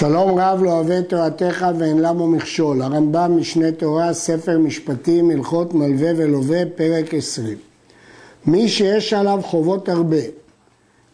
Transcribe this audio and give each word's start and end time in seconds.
שלום 0.00 0.38
רב 0.38 0.62
לא 0.62 0.70
אוהב 0.70 1.00
תורתך 1.00 1.66
ואין 1.78 2.02
למו 2.02 2.26
מכשול. 2.26 2.82
הרמב"ם 2.82 3.36
משנה 3.36 3.72
תורה, 3.72 4.12
ספר 4.12 4.58
משפטים, 4.58 5.30
הלכות 5.30 5.74
מלווה 5.74 6.10
ולווה, 6.16 6.58
פרק 6.76 7.14
20. 7.14 7.56
מי 8.46 8.68
שיש 8.68 9.12
עליו 9.12 9.40
חובות 9.42 9.88
הרבה, 9.88 10.16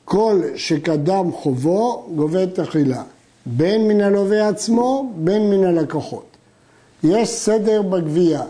כל 0.04 0.40
שקדם 0.54 1.32
חובו 1.32 2.06
גובה 2.16 2.46
תחילה, 2.46 3.02
בין 3.46 3.88
מן 3.88 4.00
הלווה 4.00 4.48
עצמו, 4.48 5.12
בין 5.16 5.50
מן 5.50 5.64
הלקוחות. 5.64 6.26
יש 7.04 7.28
סדר 7.28 7.82
בגבייה, 7.82 8.42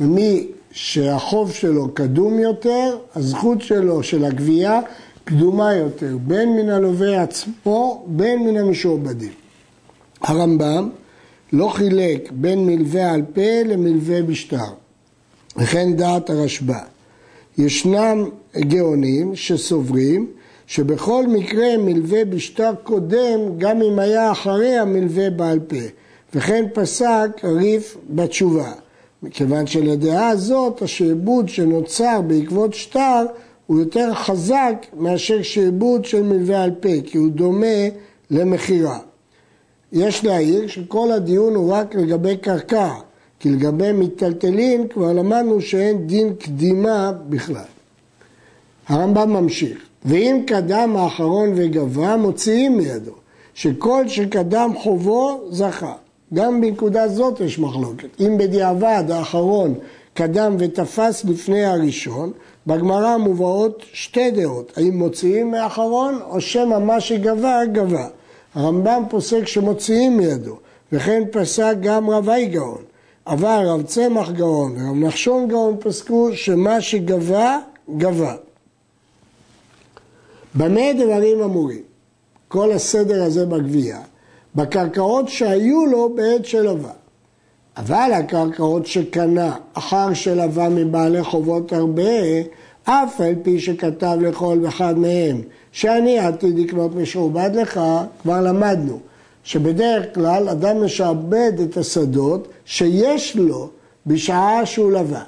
ומי 0.00 0.46
שהחוב 0.72 1.52
שלו 1.52 1.94
קדום 1.94 2.38
יותר, 2.38 2.96
הזכות 3.14 3.60
שלו 3.60 4.02
של 4.02 4.24
הגבייה 4.24 4.80
קדומה 5.24 5.74
יותר, 5.74 6.16
בין 6.26 6.56
מן 6.56 6.70
הלווה 6.70 7.22
עצמו, 7.22 8.04
בין 8.06 8.46
מן 8.46 8.56
המשועבדים. 8.56 9.43
הרמב"ם 10.24 10.88
לא 11.52 11.68
חילק 11.68 12.32
בין 12.32 12.66
מלווה 12.66 13.12
על 13.12 13.22
פה 13.34 13.62
למלווה 13.64 14.22
בשטר, 14.22 14.72
וכן 15.56 15.96
דעת 15.96 16.30
הרשב"א. 16.30 16.78
ישנם 17.58 18.28
גאונים 18.58 19.36
שסוברים 19.36 20.26
שבכל 20.66 21.26
מקרה 21.26 21.78
מלווה 21.78 22.24
בשטר 22.24 22.70
קודם 22.82 23.58
גם 23.58 23.82
אם 23.82 23.98
היה 23.98 24.32
אחרי 24.32 24.78
המלווה 24.78 25.30
בעל 25.30 25.60
פה, 25.60 25.76
וכן 26.34 26.64
פסק 26.74 27.30
ריף 27.44 27.96
בתשובה. 28.10 28.72
מכיוון 29.22 29.66
שלדעה 29.66 30.28
הזאת 30.28 30.82
השעבוד 30.82 31.48
שנוצר 31.48 32.20
בעקבות 32.26 32.74
שטר 32.74 33.26
הוא 33.66 33.80
יותר 33.80 34.14
חזק 34.14 34.86
מאשר 34.96 35.42
שעבוד 35.42 36.04
של 36.04 36.22
מלווה 36.22 36.62
על 36.62 36.70
פה, 36.70 37.00
כי 37.06 37.18
הוא 37.18 37.30
דומה 37.30 37.88
למכירה. 38.30 38.98
יש 39.94 40.24
להעיר 40.24 40.66
שכל 40.68 41.12
הדיון 41.12 41.54
הוא 41.54 41.72
רק 41.72 41.94
לגבי 41.94 42.36
קרקע, 42.36 42.94
כי 43.40 43.50
לגבי 43.50 43.92
מיטלטלין 43.92 44.88
כבר 44.88 45.12
למדנו 45.12 45.60
שאין 45.60 46.06
דין 46.06 46.34
קדימה 46.34 47.12
בכלל. 47.28 47.64
הרמב"ם 48.88 49.32
ממשיך, 49.32 49.78
ואם 50.04 50.42
קדם 50.46 50.94
האחרון 50.96 51.52
וגבה, 51.56 52.16
מוציאים 52.16 52.76
מידו, 52.76 53.12
שכל 53.54 54.08
שקדם 54.08 54.70
חובו 54.78 55.40
זכה. 55.50 55.92
גם 56.34 56.60
בנקודה 56.60 57.08
זאת 57.08 57.40
יש 57.40 57.58
מחלוקת. 57.58 58.08
אם 58.20 58.38
בדיעבד 58.38 59.04
האחרון 59.10 59.74
קדם 60.14 60.56
ותפס 60.58 61.24
לפני 61.24 61.64
הראשון, 61.64 62.32
בגמרא 62.66 63.16
מובאות 63.16 63.82
שתי 63.92 64.30
דעות, 64.30 64.72
האם 64.76 64.98
מוציאים 64.98 65.50
מהאחרון 65.50 66.18
או 66.30 66.40
שמא 66.40 66.78
מה 66.78 67.00
שגבה, 67.00 67.60
גבה. 67.72 68.06
הרמב"ם 68.54 69.02
פוסק 69.10 69.46
שמוציאים 69.46 70.16
מידו, 70.16 70.56
וכן 70.92 71.22
פסק 71.32 71.74
גם 71.80 72.10
רבי 72.10 72.46
גאון. 72.46 72.82
אבל 73.26 73.62
רב 73.66 73.82
צמח 73.82 74.30
גאון 74.30 74.72
ורב 74.72 74.96
נחשון 74.96 75.48
גאון 75.48 75.76
פסקו 75.80 76.30
שמה 76.32 76.80
שגבה, 76.80 77.58
גבה. 77.96 78.34
במה 80.54 80.92
דברים 80.92 81.42
אמורים? 81.42 81.82
כל 82.48 82.72
הסדר 82.72 83.22
הזה 83.22 83.46
בגבייה, 83.46 84.00
בקרקעות 84.54 85.28
שהיו 85.28 85.86
לו 85.86 86.14
בעת 86.14 86.44
שלווה. 86.44 86.92
אבל 87.76 88.10
הקרקעות 88.14 88.86
שקנה 88.86 89.56
אחר 89.72 90.14
שלווה 90.14 90.68
מבעלי 90.68 91.22
חובות 91.22 91.72
הרבה, 91.72 92.02
אף 92.84 93.20
על 93.20 93.34
פי 93.42 93.60
שכתב 93.60 94.16
לכל 94.20 94.58
אחד 94.68 94.98
מהם 94.98 95.40
שאני 95.72 96.18
עתיד 96.18 96.58
לקנות 96.58 96.94
משועבד 96.94 97.50
לך, 97.54 97.80
כבר 98.22 98.40
למדנו 98.40 98.98
שבדרך 99.44 100.14
כלל 100.14 100.48
אדם 100.48 100.84
משעבד 100.84 101.52
את 101.62 101.76
השדות 101.76 102.48
שיש 102.64 103.36
לו 103.36 103.68
בשעה 104.06 104.66
שהוא 104.66 104.92
לווה, 104.92 105.22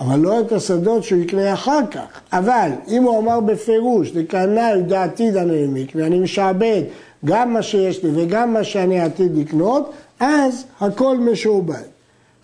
אבל 0.00 0.18
לא 0.18 0.40
את 0.40 0.52
השדות 0.52 1.04
שהוא 1.04 1.20
יקנה 1.20 1.52
אחר 1.52 1.86
כך. 1.90 2.20
אבל 2.32 2.70
אם 2.88 3.02
הוא 3.02 3.18
אמר 3.18 3.40
בפירוש, 3.40 4.10
לקנה 4.14 4.76
דעתי 4.76 5.30
דנעמיק, 5.30 5.92
ואני 5.94 6.18
משעבד 6.18 6.82
גם 7.24 7.52
מה 7.52 7.62
שיש 7.62 8.04
לי 8.04 8.10
וגם 8.14 8.52
מה 8.52 8.64
שאני 8.64 9.00
עתיד 9.00 9.36
לקנות, 9.36 9.92
אז 10.20 10.64
הכל 10.80 11.18
משועבד. 11.18 11.82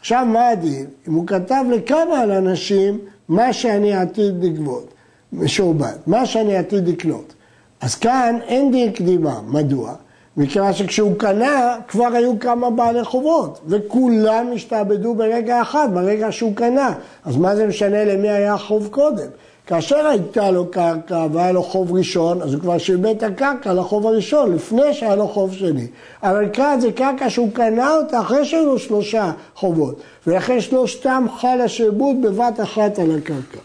עכשיו 0.00 0.26
מה 0.26 0.48
הדין? 0.48 0.86
אם 1.08 1.14
הוא 1.14 1.26
כתב 1.26 1.64
לכמה 1.70 2.24
אנשים 2.24 2.98
מה 3.28 3.52
שאני 3.52 3.94
עתיד 3.94 4.44
לגבות, 4.44 4.94
משועבד, 5.32 5.96
מה 6.06 6.26
שאני 6.26 6.56
עתיד 6.56 6.88
לקנות. 6.88 7.34
אז 7.80 7.94
כאן 7.94 8.38
אין 8.46 8.70
דין 8.72 8.92
קדימה, 8.92 9.40
מדוע? 9.46 9.94
מכיוון 10.36 10.72
שכשהוא 10.72 11.12
קנה 11.18 11.76
כבר 11.88 12.06
היו 12.14 12.38
כמה 12.38 12.70
בעלי 12.70 13.04
חובות 13.04 13.60
וכולם 13.66 14.46
השתעבדו 14.54 15.14
ברגע 15.14 15.62
אחד, 15.62 15.88
ברגע 15.94 16.32
שהוא 16.32 16.56
קנה 16.56 16.92
אז 17.24 17.36
מה 17.36 17.56
זה 17.56 17.66
משנה 17.66 18.04
למי 18.04 18.28
היה 18.28 18.56
חוב 18.56 18.88
קודם? 18.90 19.26
כאשר 19.68 20.06
הייתה 20.06 20.50
לו 20.50 20.70
קרקע 20.70 21.26
והיה 21.32 21.52
לו 21.52 21.62
חוב 21.62 21.92
ראשון 21.92 22.42
אז 22.42 22.54
הוא 22.54 22.60
כבר 22.60 22.78
שיבד 22.78 23.16
את 23.16 23.22
הקרקע 23.22 23.74
לחוב 23.74 24.06
הראשון 24.06 24.54
לפני 24.54 24.94
שהיה 24.94 25.16
לו 25.16 25.28
חוב 25.28 25.54
שני 25.54 25.86
אבל 26.22 26.48
כאן 26.52 26.78
זה 26.80 26.92
קרקע 26.92 27.30
שהוא 27.30 27.50
קנה 27.52 27.96
אותה 27.96 28.20
אחרי 28.20 28.44
שהיו 28.44 28.66
לו 28.66 28.78
שלושה 28.78 29.32
חובות 29.54 30.00
ולכן 30.26 30.60
שלושתם 30.60 31.26
חל 31.40 31.60
השעבוד 31.60 32.16
בבת 32.22 32.60
אחת 32.60 32.98
על 32.98 33.18
הקרקע 33.18 33.58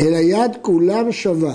אלא 0.00 0.16
יד 0.16 0.56
כולם 0.62 1.12
שווה 1.12 1.54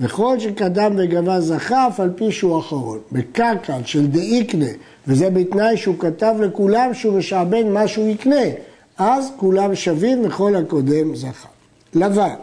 וכל 0.00 0.38
שקדם 0.38 0.92
וגבה 0.96 1.40
זכה 1.40 1.88
אף 1.88 2.00
על 2.00 2.10
פי 2.16 2.32
שהוא 2.32 2.60
אחרון. 2.60 2.98
בקרקע 3.12 3.76
של 3.84 4.06
דאיקנה, 4.06 4.66
וזה 5.06 5.30
בתנאי 5.30 5.76
שהוא 5.76 5.98
כתב 5.98 6.34
לכולם 6.40 6.94
שהוא 6.94 7.18
משעבד 7.18 7.64
מה 7.64 7.88
שהוא 7.88 8.08
יקנה, 8.08 8.44
אז 8.98 9.30
כולם 9.36 9.74
שווים 9.74 10.24
וכל 10.24 10.56
הקודם 10.56 11.14
זכה. 11.14 11.48
לבן, 11.94 12.34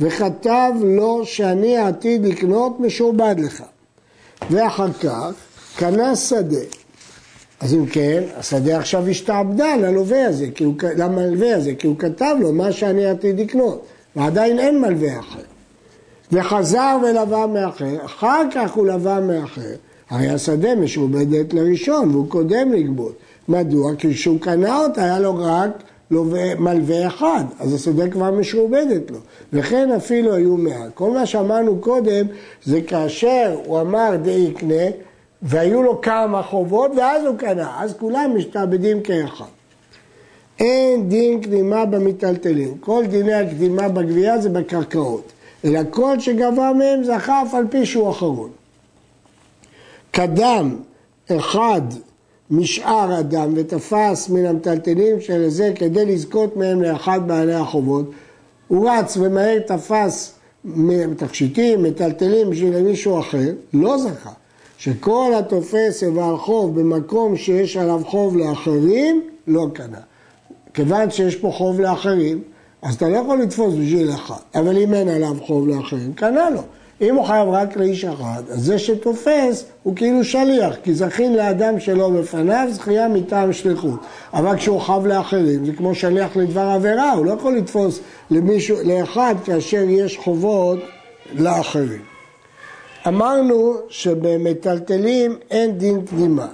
וכתב 0.00 0.72
לו 0.82 1.20
שאני 1.24 1.76
עתיד 1.76 2.26
לקנות 2.26 2.80
משועבד 2.80 3.36
לך. 3.38 3.62
ואחר 4.50 4.92
כך 4.92 5.32
קנה 5.76 6.16
שדה. 6.16 6.60
אז 7.60 7.74
אם 7.74 7.86
כן, 7.86 8.22
השדה 8.36 8.78
עכשיו 8.78 9.08
השתעבדה 9.08 9.76
ללווה 9.76 10.26
הזה, 10.26 10.46
הוא, 10.60 10.74
למלווה 10.96 11.56
הזה, 11.56 11.74
כי 11.74 11.86
הוא 11.86 11.98
כתב 11.98 12.36
לו 12.40 12.52
מה 12.52 12.72
שאני 12.72 13.06
עתיד 13.06 13.40
לקנות, 13.40 13.86
ועדיין 14.16 14.58
אין 14.58 14.80
מלווה 14.80 15.18
אחר. 15.18 15.42
וחזר 16.32 16.96
ולווה 17.02 17.46
מאחר, 17.46 18.04
אחר 18.04 18.42
כך 18.54 18.72
הוא 18.72 18.86
לווה 18.86 19.20
מאחר. 19.20 19.74
הרי 20.10 20.28
השדה 20.28 20.74
משועבדת 20.74 21.54
לראשון 21.54 22.10
והוא 22.10 22.28
קודם 22.28 22.72
לגבות. 22.72 23.12
מדוע? 23.48 23.94
כי 23.98 24.14
כשהוא 24.14 24.40
קנה 24.40 24.78
אותה 24.78 25.04
היה 25.04 25.18
לו 25.18 25.36
רק 25.38 25.70
מלווה 26.10 27.06
אחד, 27.06 27.44
אז 27.58 27.74
השדה 27.74 28.08
כבר 28.10 28.30
משועבדת 28.30 29.10
לו. 29.10 29.18
וכן 29.52 29.92
אפילו 29.92 30.34
היו 30.34 30.56
מעט. 30.56 30.90
כל 30.94 31.10
מה 31.10 31.26
שאמרנו 31.26 31.78
קודם 31.80 32.26
זה 32.64 32.80
כאשר 32.80 33.56
הוא 33.64 33.80
אמר 33.80 34.16
די 34.22 34.30
יקנה 34.30 34.84
והיו 35.42 35.82
לו 35.82 36.00
כמה 36.00 36.42
חובות 36.42 36.90
ואז 36.96 37.24
הוא 37.24 37.36
קנה, 37.36 37.76
אז 37.78 37.94
כולם 37.98 38.32
משתעבדים 38.36 39.02
כאחד. 39.02 39.44
אין 40.58 41.08
דין 41.08 41.40
קדימה 41.40 41.84
במיטלטלין, 41.84 42.74
כל 42.80 43.04
דיני 43.06 43.34
הקדימה 43.34 43.88
בגבייה 43.88 44.38
זה 44.38 44.48
בקרקעות. 44.48 45.32
אלא 45.64 45.80
כל 45.90 46.20
שגבה 46.20 46.72
מהם 46.72 47.04
זכה 47.04 47.42
אף 47.42 47.54
על 47.54 47.66
פי 47.70 47.86
שהוא 47.86 48.10
אחרון. 48.10 48.50
קדם 50.10 50.76
אחד 51.30 51.82
משאר 52.50 53.20
אדם 53.20 53.52
ותפס 53.56 54.28
מן 54.28 54.46
המטלטלים 54.46 55.20
של 55.20 55.48
זה 55.48 55.72
כדי 55.74 56.06
לזכות 56.06 56.56
מהם 56.56 56.82
לאחד 56.82 57.20
בעלי 57.26 57.54
החובות, 57.54 58.10
הוא 58.68 58.90
רץ 58.90 59.16
ומהר 59.16 59.58
תפס 59.66 60.32
תכשיטים, 61.16 61.82
מטלטלים 61.82 62.50
בשביל 62.50 62.82
מישהו 62.82 63.20
אחר, 63.20 63.52
לא 63.72 63.98
זכה. 63.98 64.30
שכל 64.78 65.32
התופס 65.38 66.02
איבר 66.02 66.36
חוב 66.36 66.80
במקום 66.80 67.36
שיש 67.36 67.76
עליו 67.76 68.02
חוב 68.06 68.36
לאחרים, 68.36 69.22
לא 69.46 69.66
קנה. 69.72 70.00
כיוון 70.74 71.10
שיש 71.10 71.36
פה 71.36 71.50
חוב 71.50 71.80
לאחרים, 71.80 72.42
אז 72.82 72.94
אתה 72.94 73.08
לא 73.08 73.16
יכול 73.16 73.42
לתפוס 73.42 73.74
בשביל 73.74 74.10
אחד, 74.10 74.34
אבל 74.54 74.76
אם 74.78 74.94
אין 74.94 75.08
עליו 75.08 75.36
חוב 75.46 75.68
לאחרים, 75.68 76.12
קנה 76.12 76.50
לו. 76.50 76.62
אם 77.00 77.14
הוא 77.14 77.24
חייב 77.24 77.48
רק 77.48 77.76
לאיש 77.76 78.04
אחד, 78.04 78.42
אז 78.50 78.64
זה 78.64 78.78
שתופס 78.78 79.64
הוא 79.82 79.96
כאילו 79.96 80.24
שליח, 80.24 80.74
כי 80.82 80.94
זכין 80.94 81.36
לאדם 81.36 81.80
שלא 81.80 82.10
בפניו, 82.10 82.68
זכייה 82.70 83.08
מטעם 83.08 83.52
שליחות. 83.52 84.00
אבל 84.32 84.56
כשהוא 84.56 84.80
חייב 84.80 85.06
לאחרים, 85.06 85.66
זה 85.66 85.72
כמו 85.72 85.94
שליח 85.94 86.36
לדבר 86.36 86.60
עבירה, 86.60 87.12
הוא 87.12 87.26
לא 87.26 87.32
יכול 87.32 87.56
לתפוס 87.56 88.00
למישהו, 88.30 88.76
לאחד 88.84 89.34
כאשר 89.44 89.82
יש 89.88 90.18
חובות 90.18 90.78
לאחרים. 91.32 92.02
אמרנו 93.06 93.74
שבמטלטלים 93.88 95.36
אין 95.50 95.78
דין 95.78 96.04
קדימה. 96.04 96.46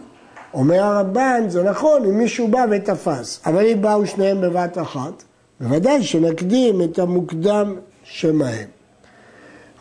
אומר 0.54 0.82
הרמב"ן, 0.82 1.44
זה 1.48 1.62
נכון 1.62 2.04
אם 2.04 2.18
מישהו 2.18 2.48
בא 2.48 2.64
ותפס, 2.70 3.40
אבל 3.46 3.66
אם 3.66 3.82
באו 3.82 4.06
שניהם 4.06 4.40
בבת 4.40 4.78
אחת, 4.78 5.22
בוודאי 5.60 6.02
שנקדים 6.02 6.82
את 6.82 6.98
המוקדם 6.98 7.74
שמהם. 8.04 8.81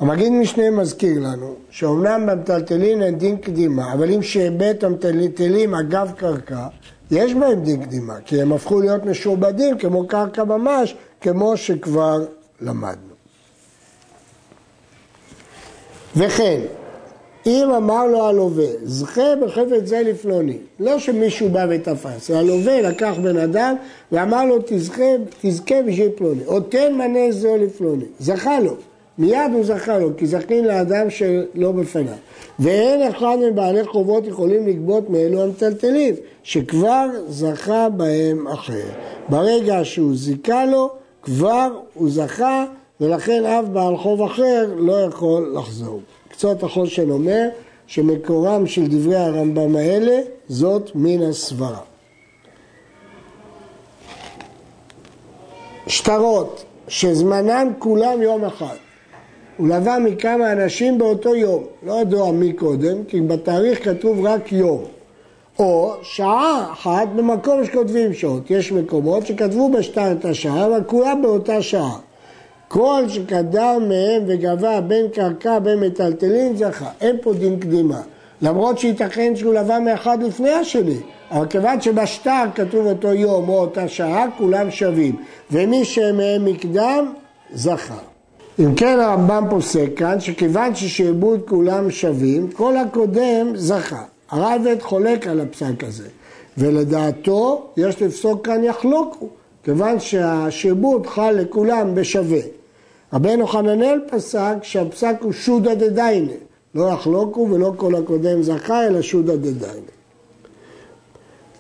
המגיד 0.01 0.31
משנה 0.31 0.69
מזכיר 0.69 1.19
לנו 1.19 1.55
שאומנם 1.69 2.25
במטלטלין 2.25 3.03
אין 3.03 3.17
דין 3.17 3.37
קדימה, 3.37 3.93
אבל 3.93 4.13
אם 4.13 4.21
שהבאת 4.21 4.83
המטלטלים 4.83 5.75
אגב 5.75 6.11
קרקע, 6.17 6.67
יש 7.11 7.33
בהם 7.33 7.63
דין 7.63 7.85
קדימה, 7.85 8.13
כי 8.25 8.41
הם 8.41 8.51
הפכו 8.53 8.81
להיות 8.81 9.05
משועבדים 9.05 9.77
כמו 9.77 10.07
קרקע 10.07 10.43
ממש, 10.43 10.95
כמו 11.21 11.57
שכבר 11.57 12.25
למדנו. 12.61 13.13
וכן, 16.15 16.61
אם 17.45 17.69
אמר 17.77 18.07
לו 18.07 18.27
הלווה, 18.27 18.67
זכה 18.83 19.35
בחפץ 19.45 19.85
זה 19.85 20.01
לפלוני, 20.05 20.57
לא 20.79 20.99
שמישהו 20.99 21.49
בא 21.49 21.65
ותפס, 21.69 22.31
הלווה 22.31 22.81
לקח 22.81 23.13
בן 23.23 23.37
אדם 23.37 23.75
ואמר 24.11 24.45
לו 24.45 24.57
תזכה, 24.65 25.11
תזכה 25.41 25.81
בשביל 25.87 26.09
פלוני, 26.15 26.45
או 26.45 26.59
תן 26.59 26.93
מנה 26.93 27.31
זו 27.31 27.57
לפלוני, 27.57 28.05
זכה 28.19 28.59
לו, 28.59 28.75
מיד 29.21 29.51
הוא 29.53 29.63
זכה 29.63 29.99
לו, 29.99 30.09
כי 30.17 30.25
זכין 30.25 30.65
לאדם 30.65 31.09
שלא 31.09 31.71
בפניו. 31.71 32.13
ואין 32.59 33.01
אחד 33.01 33.37
מבעלי 33.51 33.85
חובות 33.85 34.27
יכולים 34.27 34.67
לגבות 34.67 35.09
מאלו 35.09 35.43
המטלטלים, 35.43 36.15
שכבר 36.43 37.05
זכה 37.27 37.89
בהם 37.89 38.47
אחר. 38.47 38.85
ברגע 39.29 39.79
שהוא 39.83 40.15
זיכה 40.15 40.65
לו, 40.65 40.89
כבר 41.21 41.67
הוא 41.93 42.09
זכה, 42.09 42.65
ולכן 43.01 43.45
אף 43.45 43.65
בעל 43.65 43.97
חוב 43.97 44.21
אחר 44.21 44.73
לא 44.77 45.01
יכול 45.01 45.55
לחזור. 45.57 46.01
קצות 46.29 46.63
החושן 46.63 47.09
אומר 47.09 47.47
שמקורם 47.87 48.67
של 48.67 48.87
דברי 48.87 49.17
הרמב"ם 49.17 49.75
האלה 49.75 50.19
זאת 50.47 50.91
מן 50.95 51.21
הסברה. 51.21 51.79
שטרות 55.87 56.65
שזמנן 56.87 57.67
כולם 57.79 58.21
יום 58.21 58.45
אחד. 58.45 58.75
הוא 59.61 59.67
לווה 59.67 59.99
מכמה 59.99 60.51
אנשים 60.51 60.97
באותו 60.97 61.35
יום, 61.35 61.63
לא 61.85 62.01
ידוע 62.01 62.31
מי 62.31 62.53
קודם, 62.53 63.03
כי 63.07 63.21
בתאריך 63.21 63.85
כתוב 63.85 64.25
רק 64.25 64.51
יום. 64.51 64.83
או 65.59 65.93
שעה 66.01 66.69
אחת 66.73 67.07
במקום 67.15 67.65
שכותבים 67.65 68.13
שעות. 68.13 68.51
יש 68.51 68.71
מקומות 68.71 69.25
שכתבו 69.25 69.71
בשטר 69.71 70.11
את 70.11 70.25
השעה, 70.25 70.65
אבל 70.65 70.83
כולם 70.85 71.21
באותה 71.21 71.61
שעה. 71.61 71.97
כל 72.67 73.03
שקדם 73.07 73.81
מהם 73.89 74.23
וגבה 74.27 74.81
בין 74.81 75.07
קרקע 75.13 75.59
בין 75.59 75.79
מטלטלין 75.79 76.55
זכה. 76.55 76.89
אין 77.01 77.17
פה 77.21 77.33
דין 77.33 77.59
קדימה. 77.59 78.01
למרות 78.41 78.79
שייתכן 78.79 79.35
שהוא 79.35 79.53
לבא 79.53 79.79
מאחד 79.85 80.23
לפני 80.23 80.51
השני. 80.51 80.97
אבל 81.31 81.47
כיוון 81.47 81.81
שבשטר 81.81 82.43
כתוב 82.55 82.85
אותו 82.85 83.13
יום 83.13 83.49
או 83.49 83.59
אותה 83.59 83.87
שעה, 83.87 84.25
כולם 84.37 84.71
שווים. 84.71 85.15
ומי 85.51 85.85
שמהם 85.85 86.45
מקדם, 86.45 87.13
זכה. 87.53 88.10
אם 88.63 88.75
כן 88.75 88.99
הרמב"ם 88.99 89.45
פוסק 89.49 89.89
כאן 89.95 90.19
שכיוון 90.19 90.75
ששעבוד 90.75 91.41
כולם 91.47 91.91
שווים, 91.91 92.51
כל 92.51 92.77
הקודם 92.77 93.55
זכה. 93.55 94.03
הרייבד 94.29 94.81
חולק 94.81 95.27
על 95.27 95.39
הפסק 95.39 95.83
הזה, 95.83 96.07
ולדעתו 96.57 97.69
יש 97.77 98.01
לפסוק 98.01 98.45
כאן 98.45 98.63
יחלוקו, 98.63 99.27
כיוון 99.63 99.99
שהשעבוד 99.99 101.07
חל 101.07 101.31
לכולם 101.31 101.95
בשווה. 101.95 102.39
רבנו 103.13 103.47
חננאל 103.47 103.99
פסק 104.11 104.55
שהפסק 104.61 105.15
הוא 105.21 105.31
שודא 105.31 105.73
דדיינה, 105.73 106.31
לא 106.75 106.89
יחלוקו 106.93 107.47
ולא 107.51 107.73
כל 107.77 107.95
הקודם 107.95 108.43
זכה, 108.43 108.87
אלא 108.87 109.01
שודא 109.01 109.35
דדיינה. 109.35 109.91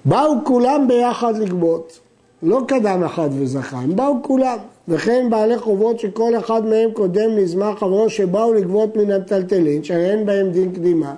באו 0.05 0.33
כולם 0.43 0.87
ביחד 0.87 1.37
לגבות, 1.37 1.99
לא 2.43 2.61
קדם 2.67 3.03
אחד 3.05 3.29
וזכה, 3.33 3.77
הם 3.77 3.95
באו 3.95 4.13
כולם. 4.21 4.57
וכן 4.87 5.27
בעלי 5.29 5.57
חובות 5.57 5.99
שכל 5.99 6.37
אחד 6.39 6.65
מהם 6.65 6.91
קודם 6.91 7.37
נזמח 7.37 7.79
חברו 7.79 8.09
שבאו 8.09 8.53
לגבות 8.53 8.95
מן 8.95 9.11
הטלטלין, 9.11 9.83
שהרי 9.83 10.11
אין 10.11 10.25
בהם 10.25 10.51
דין 10.51 10.71
קדימה, 10.71 11.13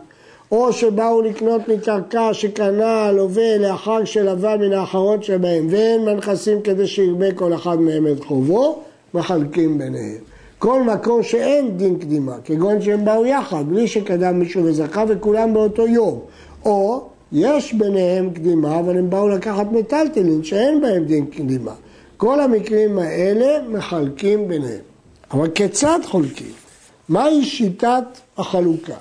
או 0.51 0.73
שבאו 0.73 1.21
לקנות 1.21 1.61
מקרקע 1.67 2.29
שקנה 2.33 3.05
הלווה 3.05 3.57
לאחר 3.57 4.05
שלווה 4.05 4.57
מן 4.57 4.73
האחרון 4.73 5.21
שבהם, 5.21 5.67
ואין 5.69 6.05
מנכסים 6.05 6.61
כדי 6.61 6.87
שירבה 6.87 7.31
כל 7.31 7.53
אחד 7.53 7.81
מהם 7.81 8.07
את 8.07 8.23
חובו, 8.23 8.79
מחלקים 9.13 9.77
ביניהם. 9.77 10.17
כל 10.59 10.83
מקום 10.83 11.23
שאין 11.23 11.77
דין 11.77 11.99
קדימה, 11.99 12.35
כגון 12.45 12.81
שהם 12.81 13.05
באו 13.05 13.25
יחד, 13.25 13.63
בלי 13.67 13.87
שקדם 13.87 14.39
מישהו 14.39 14.63
וזכה 14.63 15.03
וכולם 15.07 15.53
באותו 15.53 15.87
יום, 15.87 16.19
או 16.65 17.01
יש 17.33 17.73
ביניהם 17.73 18.29
קדימה, 18.29 18.79
אבל 18.79 18.97
הם 18.97 19.09
באו 19.09 19.29
לקחת 19.29 19.71
מטלטלין 19.71 20.43
שאין 20.43 20.81
בהם 20.81 21.05
דין 21.05 21.25
קדימה. 21.25 21.73
כל 22.17 22.39
המקרים 22.39 22.99
האלה 22.99 23.67
מחלקים 23.69 24.47
ביניהם. 24.47 24.81
אבל 25.31 25.49
כיצד 25.49 25.99
חולקים? 26.05 26.51
מהי 27.09 27.45
שיטת 27.45 28.03
החלוקה? 28.37 28.95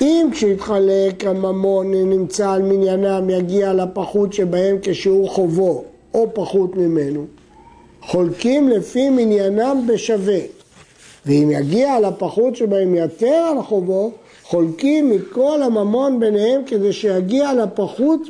אם 0.00 0.28
כשהתחלק 0.32 1.24
הממון 1.24 1.90
נמצא 1.94 2.50
על 2.50 2.62
מניינם 2.62 3.30
יגיע 3.30 3.72
לפחות 3.72 4.32
שבהם 4.32 4.76
כשיעור 4.82 5.28
חובו 5.28 5.84
או 6.14 6.34
פחות 6.34 6.76
ממנו, 6.76 7.26
חולקים 8.00 8.68
לפי 8.68 9.10
מניינם 9.10 9.86
בשווה. 9.86 10.40
ואם 11.26 11.50
יגיע 11.50 12.00
לפחות 12.00 12.56
שבהם 12.56 12.94
יתר 12.94 13.44
על 13.50 13.62
חובו, 13.62 14.12
חולקים 14.48 15.10
מכל 15.10 15.62
הממון 15.62 16.20
ביניהם 16.20 16.62
כדי 16.66 16.92
שיגיע 16.92 17.54
לפחות 17.54 18.20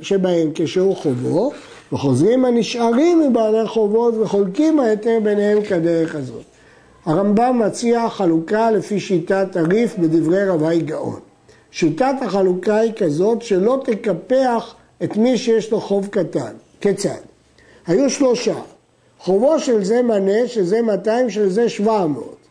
שבהם 0.00 0.50
כשהוא 0.54 0.96
חובו, 0.96 1.52
וחוזרים 1.92 2.44
הנשארים 2.44 3.20
מבעלי 3.20 3.66
חובות 3.66 4.14
וחולקים 4.18 4.80
ההיתר 4.80 5.18
ביניהם 5.22 5.62
כדרך 5.62 6.14
הזאת. 6.14 6.42
הרמב"ם 7.04 7.62
מציע 7.66 8.08
חלוקה 8.08 8.70
לפי 8.70 9.00
שיטת 9.00 9.56
הריף 9.56 9.98
בדברי 9.98 10.44
רבי 10.44 10.80
גאון. 10.80 11.20
שיטת 11.70 12.14
החלוקה 12.22 12.76
היא 12.76 12.92
כזאת 12.96 13.42
שלא 13.42 13.82
תקפח 13.84 14.74
את 15.04 15.16
מי 15.16 15.38
שיש 15.38 15.72
לו 15.72 15.80
חוב 15.80 16.06
קטן. 16.06 16.52
כיצד? 16.80 17.20
היו 17.86 18.10
שלושה. 18.10 18.54
חובו 19.18 19.60
של 19.60 19.84
זה 19.84 20.02
מנה, 20.02 20.48
שזה 20.48 20.82
200, 20.82 21.30
של 21.30 21.48
זה 21.48 21.68
700. 21.68 22.41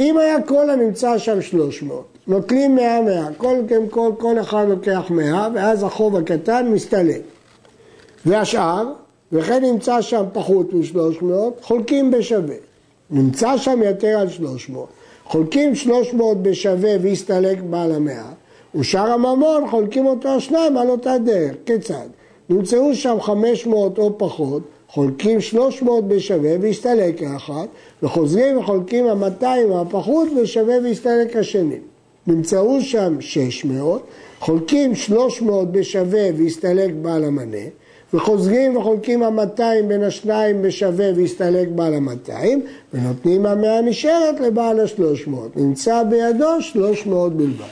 אם 0.00 0.18
היה 0.18 0.42
כל 0.42 0.70
הנמצא 0.70 1.18
שם 1.18 1.42
300, 1.42 2.04
נוטלים 2.26 2.74
100 2.74 3.02
100, 3.02 3.28
כל, 3.36 3.56
כל, 3.90 4.10
כל 4.18 4.40
אחד 4.40 4.66
לוקח 4.68 5.10
100, 5.10 5.48
ואז 5.54 5.82
החוב 5.82 6.16
הקטן 6.16 6.68
מסתלק. 6.72 7.20
והשאר, 8.26 8.92
וכן 9.32 9.64
נמצא 9.64 10.00
שם 10.00 10.24
פחות 10.32 10.72
מ-300, 10.72 11.24
חולקים 11.62 12.10
בשווה. 12.10 12.54
נמצא 13.10 13.56
שם 13.56 13.82
יותר 13.82 14.18
על 14.18 14.28
300. 14.28 14.88
חולקים 15.24 15.74
300 15.74 16.42
בשווה 16.42 16.90
והסתלק 17.02 17.58
בעל 17.60 17.92
המאה, 17.92 18.30
ושאר 18.74 19.10
הממון 19.10 19.68
חולקים 19.70 20.06
אותו 20.06 20.28
השניים 20.28 20.76
על 20.76 20.88
אותה 20.88 21.18
דרך. 21.18 21.54
כיצד? 21.66 22.06
נמצאו 22.48 22.94
שם 22.94 23.20
500 23.20 23.98
או 23.98 24.18
פחות, 24.18 24.62
חולקים 24.92 25.40
300 25.40 26.08
בשווה 26.08 26.52
והסתלק 26.60 27.22
האחד, 27.22 27.66
וחוזרים 28.02 28.58
וחולקים 28.58 29.06
ה-200 29.06 29.44
או 29.70 29.80
הפחות 29.80 30.28
בשווה 30.42 30.74
והסתלק 30.82 31.36
השני. 31.36 31.78
נמצאו 32.26 32.80
שם 32.80 33.20
600, 33.20 34.02
חולקים 34.40 34.94
300 34.94 35.72
בשווה 35.72 36.28
והסתלק 36.36 36.90
בעל 37.02 37.24
המנה, 37.24 37.66
וחוזרים 38.14 38.76
וחולקים 38.76 39.22
המאתיים 39.22 39.88
בין 39.88 40.02
השניים 40.02 40.62
בשווה 40.62 41.06
והסתלק 41.16 41.68
בעל 41.68 41.94
המאתיים, 41.94 42.62
ונותנים 42.94 43.46
המאה 43.46 43.80
נשארת 43.80 44.40
לבעל 44.40 44.80
השלוש 44.80 45.26
מאות. 45.26 45.56
נמצא 45.56 46.02
בידו 46.02 46.60
שלוש 46.60 47.06
מאות 47.06 47.36
בלבד. 47.36 47.64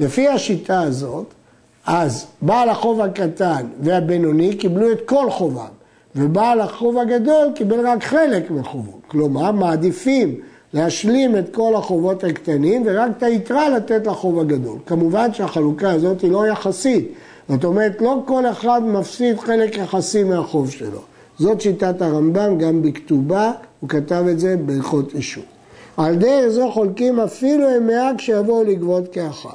לפי 0.00 0.28
השיטה 0.28 0.80
הזאת, 0.80 1.26
אז 1.86 2.26
בעל 2.42 2.68
החוב 2.68 3.00
הקטן 3.00 3.66
והבינוני 3.80 4.56
קיבלו 4.56 4.92
את 4.92 5.00
כל 5.04 5.30
חובם, 5.30 5.75
ובעל 6.16 6.60
החוב 6.60 6.98
הגדול 6.98 7.48
קיבל 7.54 7.86
רק 7.86 8.04
חלק 8.04 8.50
מחובו. 8.50 8.92
כלומר, 9.08 9.52
מעדיפים 9.52 10.40
להשלים 10.72 11.36
את 11.36 11.54
כל 11.54 11.74
החובות 11.74 12.24
הקטנים 12.24 12.82
ורק 12.86 13.10
את 13.18 13.22
היתרה 13.22 13.68
לתת 13.68 14.06
לחוב 14.06 14.40
הגדול. 14.40 14.78
כמובן 14.86 15.32
שהחלוקה 15.32 15.90
הזאת 15.90 16.20
היא 16.20 16.32
לא 16.32 16.46
יחסית. 16.46 17.12
זאת 17.48 17.64
אומרת, 17.64 18.00
לא 18.00 18.22
כל 18.24 18.46
אחד 18.46 18.82
מפסיד 18.84 19.38
חלק 19.38 19.76
יחסי 19.76 20.24
מהחוב 20.24 20.70
שלו. 20.70 21.00
זאת 21.38 21.60
שיטת 21.60 22.02
הרמב"ם 22.02 22.58
גם 22.58 22.82
בכתובה, 22.82 23.52
הוא 23.80 23.88
כתב 23.88 24.24
את 24.30 24.40
זה 24.40 24.56
בהלכות 24.56 25.14
אישות. 25.14 25.44
על 25.96 26.14
דרך 26.16 26.48
זו 26.48 26.70
חולקים 26.70 27.20
אפילו 27.20 27.66
מאה 27.82 28.10
כשיבואו 28.18 28.64
לגבות 28.64 29.08
כאחד. 29.12 29.50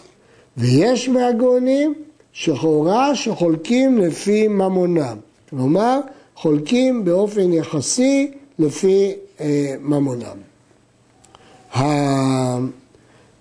ויש 0.58 1.10
מהגאונים 1.10 1.94
שחורה 2.34 3.16
שחולקים 3.16 3.98
לפי 3.98 4.48
ממונם. 4.48 5.18
כלומר, 5.50 6.00
חולקים 6.42 7.06
באופן 7.06 7.54
יחסי 7.54 8.32
לפי 8.60 9.14
אה, 9.42 9.76
ממונם. 9.82 10.38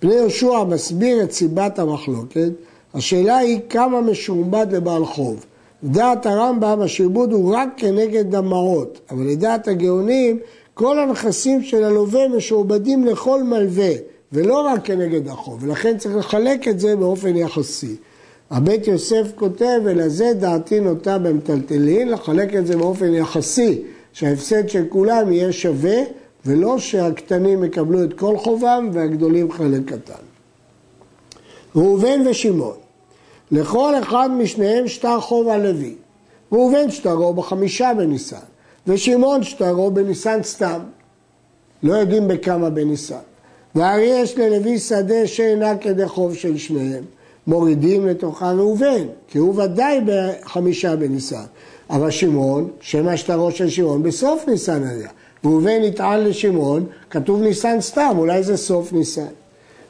בני 0.02 0.14
יהושע 0.14 0.64
מסביר 0.64 1.22
את 1.22 1.32
סיבת 1.32 1.78
המחלוקת 1.78 2.50
השאלה 2.94 3.36
היא 3.36 3.60
כמה 3.68 4.00
משועבד 4.00 4.66
לבעל 4.70 5.04
חוב. 5.04 5.44
לדעת 5.82 6.26
הרמב"ם 6.26 6.80
השעבוד 6.80 7.32
הוא 7.32 7.54
רק 7.54 7.68
כנגד 7.76 8.30
דמעות, 8.30 9.00
אבל 9.10 9.26
לדעת 9.26 9.68
הגאונים 9.68 10.38
כל 10.74 10.98
הנכסים 10.98 11.62
של 11.62 11.84
הלווה 11.84 12.28
משועבדים 12.28 13.04
לכל 13.04 13.42
מלווה, 13.42 13.92
ולא 14.32 14.60
רק 14.60 14.84
כנגד 14.84 15.28
החוב, 15.28 15.58
ולכן 15.62 15.98
צריך 15.98 16.16
לחלק 16.16 16.68
את 16.68 16.80
זה 16.80 16.96
באופן 16.96 17.36
יחסי. 17.36 17.96
הבית 18.50 18.86
יוסף 18.86 19.26
כותב, 19.34 19.80
ולזה 19.84 20.32
דעתי 20.34 20.80
נוטה 20.80 21.18
במטלטלין, 21.18 22.08
לחלק 22.08 22.54
את 22.54 22.66
זה 22.66 22.76
באופן 22.76 23.14
יחסי, 23.14 23.82
שההפסד 24.12 24.68
של 24.68 24.84
כולם 24.88 25.32
יהיה 25.32 25.52
שווה, 25.52 25.96
ולא 26.46 26.78
שהקטנים 26.78 27.64
יקבלו 27.64 28.04
את 28.04 28.18
כל 28.18 28.36
חובם 28.36 28.90
והגדולים 28.92 29.52
חלק 29.52 29.80
קטן. 29.84 30.22
ראובן 31.76 32.26
ושמעון, 32.26 32.76
לכל 33.50 33.94
אחד 34.02 34.30
משניהם 34.30 34.88
שטר 34.88 35.20
חוב 35.20 35.48
הלוי. 35.48 35.94
ראובן 36.52 36.90
שטרו 36.90 37.34
בחמישה 37.34 37.92
בניסן, 37.96 38.36
ושמעון 38.86 39.42
שטרו 39.42 39.90
בניסן 39.90 40.42
סתם. 40.42 40.80
לא 41.82 41.94
יודעים 41.94 42.28
בכמה 42.28 42.70
בניסן. 42.70 43.14
והרי 43.74 44.02
יש 44.02 44.38
ללוי 44.38 44.78
שדה 44.78 45.26
שאינה 45.26 45.76
כדי 45.76 46.08
חוב 46.08 46.34
של 46.34 46.56
שניהם. 46.56 47.04
מורידים 47.50 48.06
לתוכה 48.06 48.52
ראובן, 48.52 49.02
כי 49.28 49.38
הוא 49.38 49.62
ודאי 49.62 50.00
בחמישה 50.06 50.96
בניסן. 50.96 51.42
אבל 51.90 52.10
שמעון, 52.10 52.68
שם 52.80 53.08
השטרו 53.08 53.50
של 53.50 53.68
שמעון, 53.68 54.02
בסוף 54.02 54.48
ניסן 54.48 54.82
היה. 54.82 55.08
ראובן 55.44 55.82
נטען 55.82 56.20
לשמעון, 56.24 56.86
כתוב 57.10 57.42
ניסן 57.42 57.80
סתם, 57.80 58.14
אולי 58.18 58.42
זה 58.42 58.56
סוף 58.56 58.92
ניסן. 58.92 59.32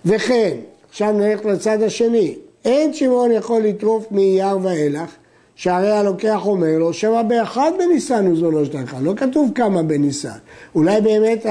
וכן, 0.05 0.57
עכשיו 0.91 1.13
נלך 1.13 1.45
לצד 1.45 1.83
השני, 1.83 2.35
אין 2.65 2.95
שמעון 2.95 3.33
יכול 3.33 3.63
לטרוף 3.63 4.07
מאייר 4.11 4.59
ואילך, 4.63 5.11
שהרי 5.55 5.91
הלוקח 5.91 6.41
אומר 6.47 6.79
לו, 6.79 6.93
שמא 6.93 7.23
באחד 7.23 7.73
בניסן 7.79 8.27
הוא 8.27 8.37
זונו 8.37 8.65
שלך, 8.65 8.97
לא 9.03 9.15
כתוב 9.17 9.51
כמה 9.55 9.83
בניסן. 9.83 10.39
אולי 10.75 11.01
באמת 11.01 11.47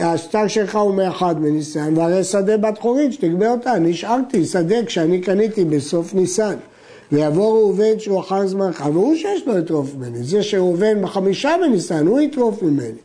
השטר 0.00 0.48
שלך 0.48 0.76
הוא 0.76 0.94
מאחד 0.94 1.34
בניסן, 1.40 1.96
והרי 1.96 2.24
שדה 2.24 2.56
בת 2.56 2.78
חורית 2.78 3.12
שתגבה 3.12 3.50
אותה, 3.50 3.78
נשארתי 3.78 4.44
שדה 4.44 4.84
כשאני 4.84 5.20
קניתי 5.20 5.64
בסוף 5.64 6.14
ניסן. 6.14 6.54
ויבוא 7.12 7.58
ראובן 7.58 7.98
שהוא 7.98 8.20
אחר 8.20 8.46
זמנך, 8.46 8.84
והוא 8.92 9.14
שיש 9.14 9.46
לו 9.46 9.58
לטרוף 9.58 9.94
ממני. 9.94 10.22
זה 10.22 10.42
שראובן 10.42 11.02
בחמישה 11.02 11.54
בניסן, 11.60 12.06
הוא 12.06 12.20
יטרוף 12.20 12.62
ממני. 12.62 12.98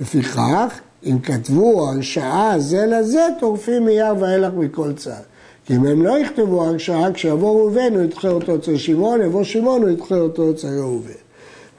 לפיכך, 0.00 0.80
אם 1.06 1.18
כתבו 1.18 1.88
הרשעה 1.88 2.54
זה 2.58 2.86
לזה, 2.86 3.26
טורפים 3.40 3.84
מיד 3.84 4.16
ואילך 4.20 4.52
מכל 4.56 4.92
צד. 4.92 5.22
כי 5.66 5.76
אם 5.76 5.86
הם 5.86 6.02
לא 6.02 6.18
יכתבו 6.18 6.64
הרשעה, 6.64 7.12
כשיבוא 7.12 7.60
ראובן 7.60 7.94
הוא 7.94 8.02
ידחה 8.02 8.28
אותו 8.28 8.56
אצל 8.56 8.76
שמעון, 8.76 9.20
יבוא 9.20 9.44
שמעון 9.44 9.82
הוא 9.82 9.90
ידחה 9.90 10.16
אותו 10.16 10.50
אצל 10.50 10.68
ראובן. 10.78 11.27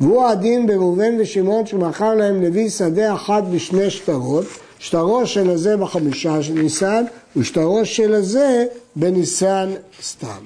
והוא 0.02 0.26
הדין 0.26 0.68
בראובן 0.68 1.16
ושמעון 1.20 1.66
שמכר 1.66 2.14
להם 2.16 2.42
לוי 2.42 2.70
שדה 2.70 3.14
אחת 3.14 3.44
בשני 3.44 3.90
שטרות, 3.90 4.46
שטרו 4.80 5.28
של 5.28 5.50
הזה 5.50 5.78
בחמישה 5.78 6.44
של 6.44 6.54
ניסן, 6.54 7.04
ושטרו 7.36 7.86
של 7.86 8.14
הזה 8.14 8.66
בניסן 8.96 9.70
סתם. 10.02 10.46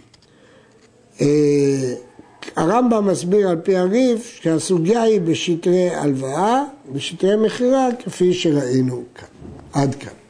אה, 1.22 1.94
הרמב"ם 2.56 3.08
מסביר 3.08 3.50
על 3.50 3.58
פי 3.64 3.78
הריף 3.78 4.40
שהסוגיה 4.42 5.02
היא 5.02 5.22
בשטרי 5.22 5.90
הלוואה, 5.90 6.64
בשטרי 6.92 7.36
מכירה, 7.46 7.88
כפי 8.06 8.34
שראינו 8.34 9.04
כאן. 9.16 9.28
עד 9.74 9.96
כאן. 9.96 10.23